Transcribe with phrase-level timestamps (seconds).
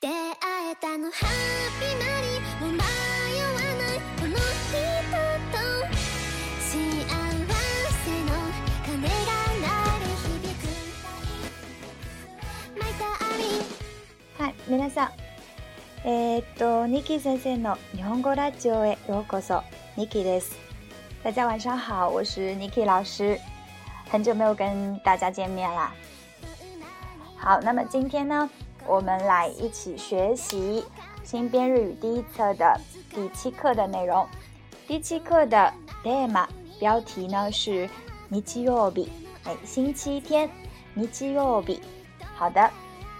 [0.00, 0.14] 出会え
[0.76, 1.28] たのハッ
[1.80, 2.84] ピーマリーもう迷わ
[3.58, 3.64] な
[3.96, 4.70] いこの人
[5.50, 5.56] と
[6.60, 6.72] 幸
[7.04, 7.10] せの
[8.86, 9.66] 鐘が鳴
[9.98, 10.70] る響く
[12.80, 13.42] マイダーリ
[14.40, 15.08] はい皆さん
[16.06, 19.64] えー、っとニキ先生の日本語ラジオへようこそ
[19.96, 20.56] ニキです
[21.24, 23.36] 大家晚上好我是 n i k 老师
[24.12, 25.92] 很久没有跟大家见面啦
[27.36, 28.48] 好那么今天呢
[28.88, 30.82] 我们来一起学习
[31.22, 32.80] 新编日语第一册的
[33.10, 34.26] 第七课的内容。
[34.86, 35.70] 第七课的
[36.02, 36.46] テーマ
[36.78, 37.84] 标题呢是
[38.30, 39.04] 日曜日，
[39.44, 40.48] 哎，星期天，
[40.94, 41.78] 日曜日。
[42.34, 42.70] 好的，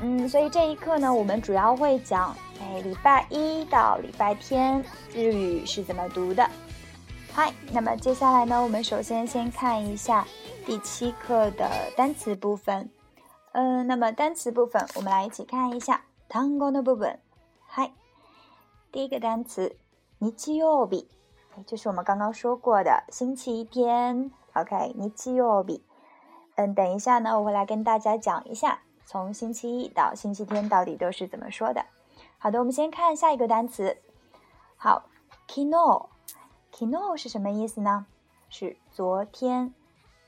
[0.00, 6.48] 嗯，所以这一课呢，我们主要会讲哎，礼拜一到礼拜天日语是怎么读的。
[7.32, 10.24] 嗨，那么接下来呢，我们首先先看一下
[10.64, 12.88] 第七课的单词部分。
[13.58, 17.18] 嗯，那么单词部分，我们来一起看一下 Tango 的部分。
[17.66, 17.90] 嗨，
[18.92, 19.76] 第一个单词，
[20.18, 21.06] 日曜日，
[21.56, 24.30] 哎，就是我们刚刚说过的星期天。
[24.52, 25.80] OK，日曜日。
[26.56, 31.86] 嗯，等一下呢，我会来跟大家讲一下，从星期一到星期天到底都是怎么说的。
[32.36, 33.96] 好的，我们先看下一个单词。
[34.76, 35.06] 好
[35.48, 36.10] ，k i n o
[36.74, 38.04] Kino 是什么意思呢？
[38.50, 39.72] 是昨天。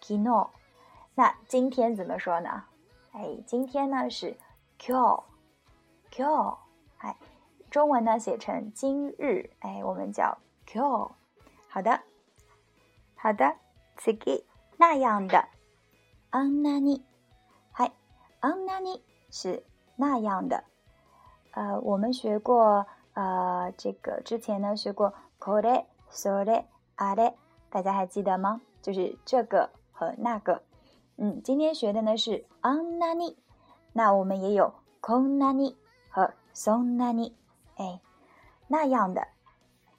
[0.00, 0.50] k i n o
[1.16, 2.62] 那今天怎么说呢？
[3.18, 4.36] 哎，今天呢是
[4.78, 6.58] q，q，
[6.98, 7.16] 哎，
[7.70, 10.36] 中文呢写成今日，哎，我们叫
[10.66, 11.12] q，
[11.70, 12.02] 好的，
[13.16, 13.56] 好的，
[13.96, 14.44] 次ぎ
[14.76, 15.48] 那样的、
[16.30, 17.04] あんなに，
[17.72, 17.90] 嗨，
[18.42, 19.62] あんなに是
[19.96, 20.64] 那样的，
[21.52, 26.66] 呃，我们学过，呃，这个之前呢学过これ、それ、
[26.98, 27.32] あれ，
[27.70, 28.60] 大家还记得吗？
[28.82, 30.60] 就是这个和那个。
[31.18, 33.34] 嗯，今天学的呢是 onna ni，
[33.94, 35.74] 那我们也有 konna ni
[36.10, 37.32] 和 sonna ni，
[37.76, 37.98] 哎，
[38.68, 39.26] 那样的，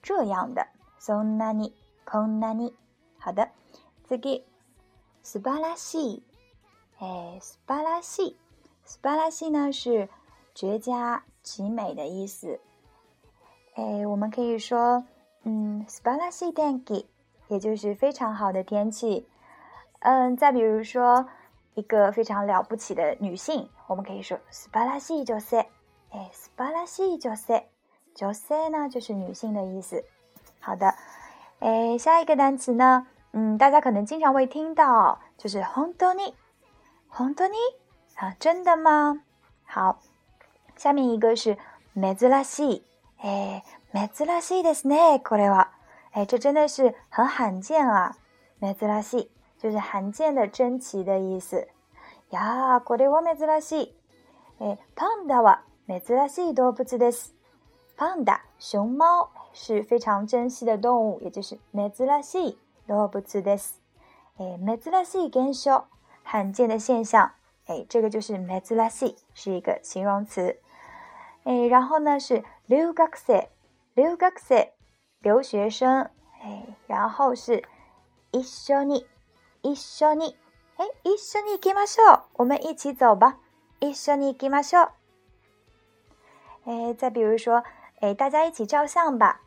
[0.00, 0.68] 这样的
[1.00, 2.72] sonna ni，konna ni。
[3.18, 3.48] 好的，
[4.06, 4.46] 次给
[5.24, 6.22] s p a l a s i
[7.00, 8.36] 哎 s p a l a s i
[8.84, 10.08] s p a l a s i 呢是
[10.54, 12.60] 绝佳、极美的意思。
[13.74, 15.04] 哎，我们可以说，
[15.42, 17.08] 嗯 s p a l a s n 天气，
[17.48, 19.26] 也就是非常好的天气。
[20.00, 21.26] 嗯，再比如说
[21.74, 25.64] 一个非常了不起的女性，我们可以说“素晴らしい女性”。
[26.12, 27.64] 哎，“素晴らしい女性
[28.14, 30.04] ”，“女性”呢就是女性的意思。
[30.60, 30.94] 好的，
[31.58, 36.34] 哎，下一个单词呢，嗯，大家可能经常会听到，就是“本当に
[37.16, 37.54] ”，“本当に”
[38.16, 39.22] 啊，真的吗？
[39.64, 39.98] 好，
[40.76, 41.56] 下面一个是
[41.96, 42.82] “めずらしい”。
[43.20, 45.20] 哎，めずらしいですね。
[45.24, 45.66] これは，
[46.12, 48.16] 哎，这真的是很罕见啊，
[48.60, 51.68] めずらし就是罕见的、珍奇的意思。
[52.30, 53.88] 呀，これは珍しい。
[54.60, 57.34] 哎，パンダは珍しい動物です。
[57.96, 61.90] パンダ，熊猫是非常珍惜的动物，也就是珍
[62.22, 63.80] しい動物です。
[64.38, 65.88] 哎，珍しい現象，
[66.22, 67.32] 罕见的现象。
[67.66, 68.46] 哎，这个就是珍
[68.90, 70.60] しい，是一个形容词。
[71.44, 73.48] 哎，然后呢是留学生，
[75.22, 76.08] 留学生。
[76.42, 77.64] 哎，然后是
[78.30, 79.06] 一緒に。
[79.68, 80.34] 一緒に，
[80.80, 82.22] え、一緒に行きましょう。
[82.38, 83.36] 我们一起走吧。
[83.80, 84.90] 一緒に行きましょう。
[86.66, 87.62] え、再比如说，
[88.00, 89.40] え、大家一起照相吧。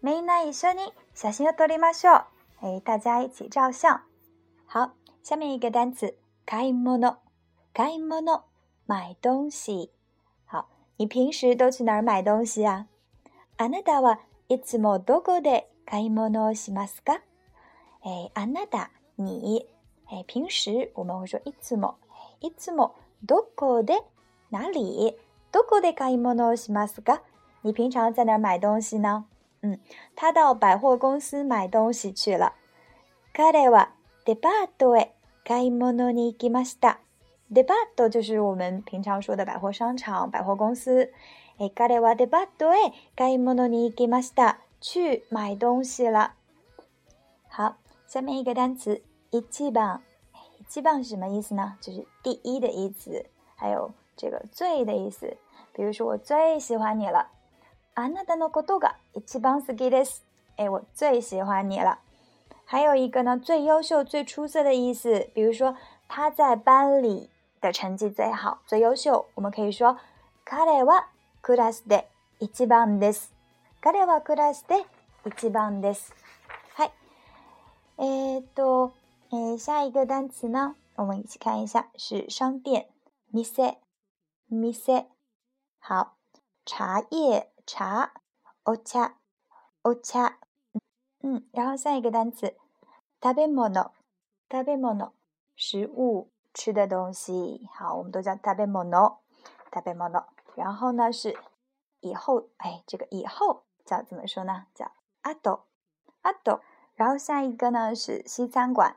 [0.00, 2.24] みんな一緒に写真を撮りましょ
[2.62, 2.76] う。
[2.78, 4.00] え、大家一起照相。
[4.66, 4.90] 好，
[5.22, 6.16] 下面一个单词，
[6.46, 7.16] 買い物。
[7.72, 8.42] 買い物，
[8.86, 9.92] 买东西。
[10.46, 12.88] 好，你平时都去哪儿买东西啊？
[13.56, 14.18] あなたは
[14.48, 17.20] いつもどこで買い物をしますか？
[18.04, 18.90] え、あなた。
[19.20, 19.66] 你，
[20.06, 21.94] 哎，平时我们会说いつも
[22.40, 22.92] いつも
[23.26, 23.98] どこで
[24.52, 25.16] 哪里
[25.50, 27.20] どこで買い物しますか？
[27.62, 29.24] 你平常在哪儿买东西呢？
[29.62, 29.80] 嗯，
[30.14, 32.52] 他到百货公司买东西去了。
[33.34, 33.88] カは
[34.24, 35.12] デパートへ
[35.44, 37.00] 買い物に行きました。
[37.50, 41.12] デパート就是我们平常说的百货商场、百货公司。
[41.58, 44.58] 哎，カはデパートへ買い物に行きました。
[44.80, 46.34] 去买东西了。
[47.48, 49.02] 好，下面一个单词。
[49.30, 50.00] 一番，
[50.68, 51.76] 一番是什么意思呢？
[51.82, 53.26] 就是第一的意思，
[53.56, 55.36] 还有这个最的意思。
[55.74, 57.26] 比如说，我最喜欢你了。
[57.94, 60.22] あなたのことが一番好きです。
[60.56, 61.98] 哎，我最喜欢你了。
[62.64, 65.28] 还有一个呢，最优秀、最出色的意思。
[65.34, 65.76] 比如说，
[66.08, 67.28] 他在班里
[67.60, 69.26] 的成绩最好、最优秀。
[69.34, 69.98] 我们可以说，
[70.46, 70.54] 彼
[70.84, 71.04] は
[71.42, 72.06] クラスで
[72.38, 73.30] 一番です。
[73.82, 74.86] 彼はクラスで
[75.26, 76.14] 一番です。
[76.76, 76.92] はい。
[77.98, 78.92] えー、っと。
[79.30, 80.74] 哎，下一个单词呢？
[80.96, 82.88] 我们一起看一下，是商店
[83.30, 83.76] m i s e
[84.46, 85.04] m i s e
[85.78, 86.16] 好，
[86.64, 88.14] 茶叶，茶
[88.64, 90.32] ，ocha，ocha。
[91.20, 92.56] 嗯，然后下一个单词，
[93.20, 93.90] 食べ物の，
[94.48, 95.10] 食べ物の，
[95.54, 97.68] 食物，吃的东西。
[97.74, 99.18] 好，我们都叫食べ物の，
[99.70, 100.24] 食べ物の。
[100.56, 101.36] 然后呢是
[102.00, 104.64] 以后，哎，这个以后叫怎么说呢？
[104.74, 104.90] 叫
[105.20, 105.64] 阿斗
[106.22, 106.60] 阿斗。
[106.94, 108.96] 然后下一个呢是西餐馆。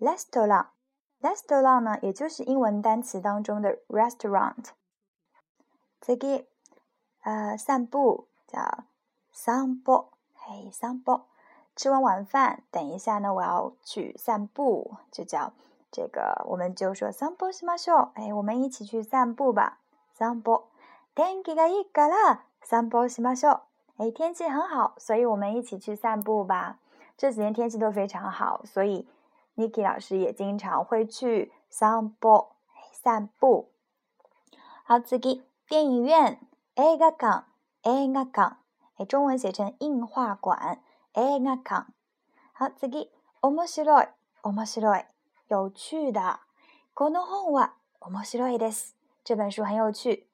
[0.00, 4.68] restaurant，restaurant 呢，也就是英文单词当中的 restaurant。
[6.00, 6.44] 这个，
[7.22, 8.84] 呃，散步叫
[9.34, 10.06] samba，
[10.48, 11.22] 哎，samba。
[11.76, 15.52] 吃完晚饭，等一下呢，我要去散步，就叫
[15.90, 19.78] 这个，我们就说 samba しましょう，哎，我们一起去散步吧。
[20.16, 20.62] samba。
[21.14, 23.60] 天気がいいから samba しましょう，
[23.96, 26.78] 哎，天气很好，所以我们一起去散步吧。
[27.16, 29.08] 这几天天气都非常好，所以。
[29.56, 32.48] Niki 老师也经常会去散步，
[32.92, 33.70] 散步。
[34.84, 36.40] 好，这个电影院，
[36.74, 37.46] 映画館，
[37.84, 38.58] 映画館，
[38.96, 40.82] 哎，中文写成映画馆，
[41.14, 41.86] 映画館。
[42.52, 43.06] 好，这个面
[43.54, 45.04] 白い，面白い，
[45.48, 46.40] 有趣的。
[46.94, 48.94] この本は面白いです。
[49.24, 50.26] 这本书很有趣，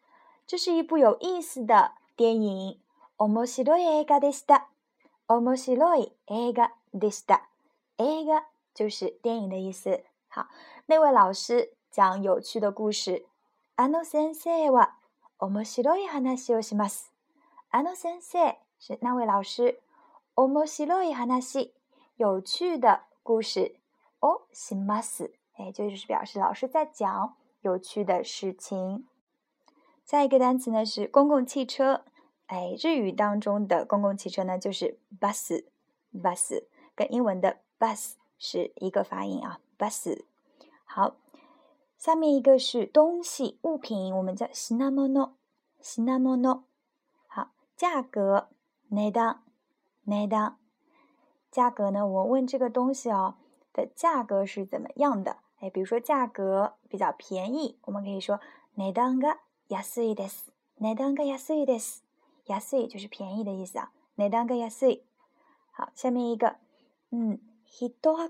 [0.46, 2.81] 这是一部有意思的电影。
[3.19, 4.69] 面白い映画でした。
[5.26, 7.43] 面白い映画でした。
[7.99, 8.46] 映画。
[8.81, 10.05] 就是电影的意思。
[10.29, 10.49] 好，
[10.87, 13.27] 那位老师讲有趣的故事。
[13.77, 14.94] あの先生は、
[15.38, 17.12] おもしろい話をします。
[17.71, 19.82] あの先生是那位老师，
[20.35, 21.75] おもしろい話、
[22.17, 23.77] 有趣的故事。
[24.23, 29.06] おします，哎，就是表示老师在讲有趣的事情。
[30.06, 32.06] 下一个单词呢是公共汽车。
[32.47, 36.62] 哎，日语当中的公共汽车呢就是 bus，bus
[36.94, 38.12] 跟英文的 bus。
[38.40, 40.25] 是一个发音啊，巴士。
[40.87, 41.16] 好，
[41.98, 45.37] 下面一个是东西物品，我们叫西ナモ诺，
[45.81, 46.64] 西ナモ诺。
[47.26, 48.48] 好，价格
[48.88, 49.44] 内当、
[50.04, 50.58] 内当。
[51.50, 52.06] 价格呢？
[52.06, 53.34] 我问这个东西哦
[53.75, 55.36] 的价格是怎么样的？
[55.58, 58.40] 哎，比如说价格比较便宜，我们可以说
[58.75, 59.28] 内当个
[59.69, 60.46] 安いです、
[60.76, 62.04] 内当个安いです。
[62.46, 65.02] 安い就是便宜的意思啊，内当个安い。
[65.72, 66.56] 好，下面一个，
[67.10, 67.38] 嗯。
[67.72, 68.28] 一箱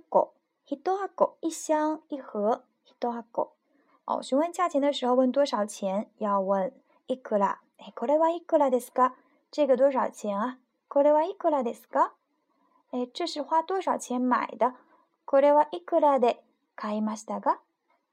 [0.66, 3.24] 一箱一箱一盒，一袋
[4.04, 6.10] 哦，询问价钱的时候问多少钱？
[6.18, 6.70] 要问
[7.08, 7.58] いくら？
[7.78, 9.14] 哎，これはいくらですか？
[9.50, 10.58] 这个多少钱啊？
[10.88, 12.12] これはいくらですか？
[12.90, 14.74] 哎，这是花多少钱买的？
[15.24, 16.44] これはいくらで
[16.76, 17.60] 買いましたか？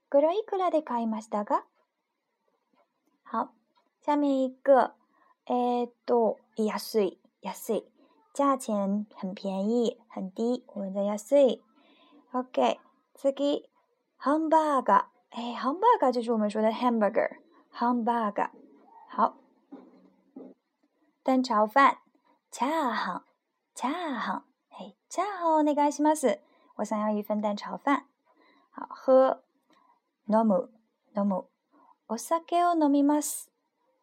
[0.09, 1.65] これはいくらで買いましたか？
[3.25, 3.49] 好，
[4.01, 4.93] 下面一个，
[5.47, 7.83] 诶，都，安い，安い。
[8.37, 10.63] 价钱很便宜，很低。
[10.75, 11.63] 我们在要税。
[12.33, 12.79] OK，
[13.15, 13.67] 次吉
[14.21, 18.51] ，hamburger，哎，hamburger 就是我们说的 hamburger，hamburger。
[19.09, 19.37] 好，
[21.23, 21.97] 蛋炒饭，
[22.51, 23.23] 恰好，
[23.73, 26.39] 恰好，哎，恰好那个什么死，
[26.75, 28.05] 我想要一份蛋炒饭。
[28.69, 29.41] 好喝
[30.27, 30.69] ，n n o o o r r m m a a l l
[31.11, 31.47] ノムノム、
[32.05, 33.49] お酒を飲 m ます。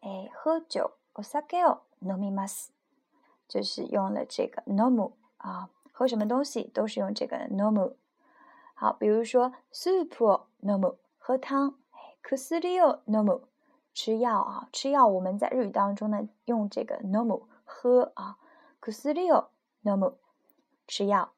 [0.00, 1.56] 哎，風調、お酒
[2.02, 2.73] m i m a s
[3.54, 7.94] 就是用了这个 normal 啊，喝什么东西都是用这个 normal。
[8.74, 10.08] 好，比如说 soup
[10.60, 11.76] normal 喝汤
[12.20, 13.42] k u s u r i o normal
[13.92, 18.38] 吃药啊，吃药我们在日语当中呢用这个 normal 喝啊
[18.80, 19.50] k u s u r i o
[19.84, 20.16] normal
[20.88, 21.30] 吃药。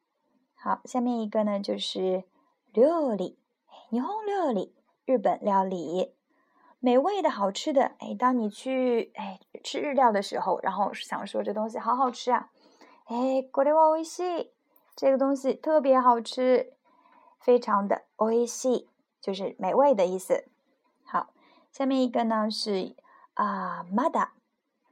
[0.55, 2.25] 好，下面一个呢就是
[2.73, 3.39] 料理，
[3.91, 4.75] 日本料理，
[5.05, 6.15] 日本料理，
[6.81, 9.39] 美味的好吃的，哎，当你去哎。
[9.63, 12.51] 吃日料的时候，然后想说这东西好好吃啊！
[13.07, 13.17] 哎，
[13.53, 14.49] これはおいしい。
[14.97, 16.73] 这个东西特别好吃，
[17.39, 18.87] 非常的おいしい，
[19.21, 20.45] 就是美味的意思。
[21.05, 21.29] 好，
[21.71, 22.95] 下面一个呢是
[23.35, 24.31] 啊，まだ、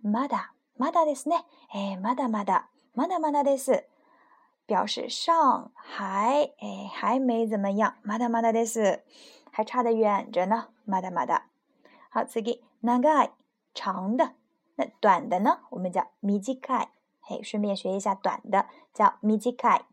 [0.05, 1.45] まだ、まだですね。
[1.71, 3.85] 哎，まだ、まだ、まだ、まだです。
[4.67, 9.01] 表示上海哎还没怎么样，まだ、まだです，
[9.53, 11.45] 还差得远着呢，まだ、まだ。
[12.11, 12.43] 好，次
[12.83, 13.31] 長い，
[13.75, 14.35] 长的。
[14.77, 15.61] 那短的呢？
[15.71, 16.89] 我们叫 m i j i k a i
[17.21, 19.85] 嘿，顺便学一下短的叫 m i j i k a i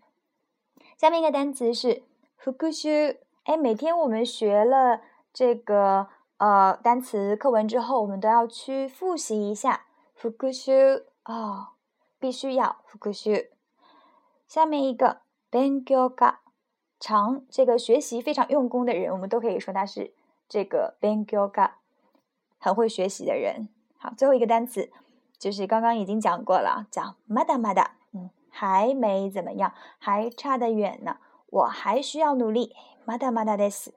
[0.97, 2.03] 下面一个单词是
[2.37, 5.01] f u k u h u 哎，每天我们学了
[5.33, 6.07] 这个
[6.37, 9.85] 呃单词课文之后，我们都要去复习一下
[10.15, 11.73] f u k u h u 啊，
[12.19, 13.45] 必须要 f u k u h u
[14.47, 15.21] 下面一个
[15.51, 16.37] benkyoga，
[16.99, 20.13] 长这个学习非常用功的人，我们都可以说他是
[20.49, 21.71] 这个 benkyoga，
[22.57, 23.69] 很会学习的人。
[24.03, 24.89] 好，最后一个单词
[25.37, 31.17] 就是刚刚已经讲过了，叫まだまだ，嗯，还没怎么样，还差得远呢，
[31.51, 32.75] 我还需要努力。
[33.05, 33.91] まだまだです。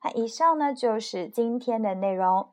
[0.00, 2.48] 啊，以上呢就是今天的内容。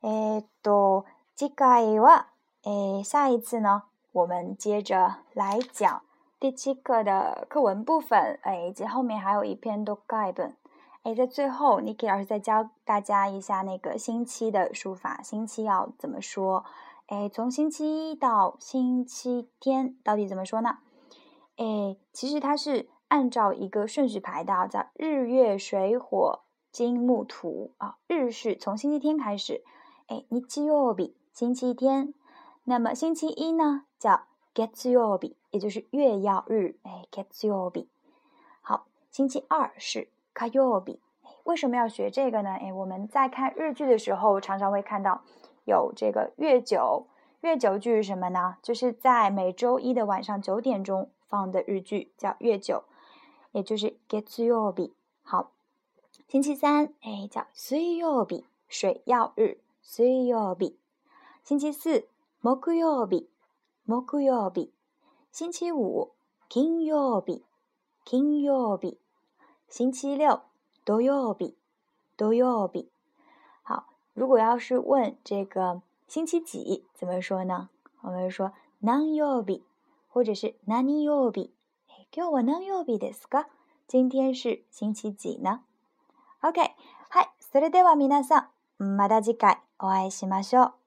[0.00, 1.04] 诶，っ
[1.36, 2.24] 次回は、
[2.64, 6.02] 诶，下一次呢，我们接着来讲
[6.40, 10.56] 第七课的课文部分，哎，以及后面还有一篇ドク本。
[11.06, 15.22] 哎，在最后，Niki 老师再教大家一下那个星期的书法。
[15.22, 16.64] 星期要怎么说？
[17.06, 20.78] 哎，从星期一到星期天，到底怎么说呢？
[21.58, 26.40] 哎，其实它是按照一个顺序排的，叫日月水火
[26.72, 27.98] 金木土啊。
[28.08, 29.62] 日是从星期天开始，
[30.08, 32.14] 哎，日曜日，星期天。
[32.64, 34.22] 那么星期一呢，叫
[34.52, 37.86] Get o 曜日，也就是月曜日，哎，月曜日。
[38.60, 40.08] 好，星期二是。
[40.36, 40.98] 卡曜日，
[41.44, 42.50] 为什么要学这个呢？
[42.50, 45.22] 哎，我们在看日剧的时候，常常会看到
[45.64, 47.06] 有这个月九
[47.40, 48.58] 月九剧是什么呢？
[48.60, 52.84] 就是在每周一的晚上九点钟放的日剧，叫月九，
[53.52, 54.92] 也就是 g e t s yo bi。
[55.22, 55.52] 好，
[56.28, 60.74] 星期三哎叫 su yo bi 水曜日 su yo bi，
[61.42, 62.06] 星期四
[62.42, 63.26] moku yo bi
[63.86, 64.68] moku yo bi，
[65.32, 66.10] 星期五
[66.50, 67.40] kin g yo bi
[68.04, 69.05] kin g yo bi。
[69.68, 70.42] 星期六，
[70.84, 71.56] 土曜日，
[72.16, 72.86] び、どう
[73.64, 77.68] 好，如果要是问这个星期几怎么说呢？
[78.02, 79.62] 我们说何曜日，
[80.08, 81.50] 或者是何曜日。
[82.12, 83.46] 今日は何曜日ですか？
[83.88, 85.64] 今天是星期几呢
[86.42, 86.60] ？OK，
[87.10, 90.85] はい、それでは皆さん、また次回お会いしましょう。